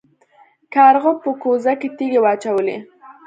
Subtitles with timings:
[0.73, 2.77] کارغه په کوزه کې تیږې واچولې.